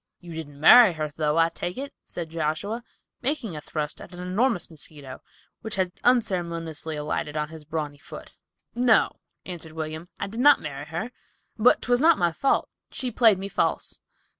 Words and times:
"You 0.19 0.33
didn't 0.33 0.59
marry 0.59 0.93
her, 0.93 1.09
though, 1.15 1.37
I 1.37 1.49
take 1.49 1.77
it," 1.77 1.93
said 2.05 2.31
Joshua, 2.31 2.83
making 3.21 3.55
a 3.55 3.61
thrust 3.61 4.01
at 4.01 4.11
an 4.11 4.19
enormous 4.19 4.67
mosquito, 4.67 5.21
which 5.61 5.75
had 5.75 5.91
unceremoniously 6.03 6.95
alighted 6.95 7.35
upon 7.35 7.49
his 7.49 7.65
brawny 7.65 7.99
foot. 7.99 8.33
"No," 8.73 9.19
answered 9.45 9.73
William, 9.73 10.09
"I 10.19 10.25
did 10.25 10.39
not 10.39 10.59
marry 10.59 10.85
her, 10.87 11.11
but 11.55 11.83
'twas 11.83 12.01
not 12.01 12.17
my 12.17 12.31
fault. 12.31 12.67
She 12.89 13.11
played 13.11 13.37
me 13.37 13.47
false. 13.47 13.99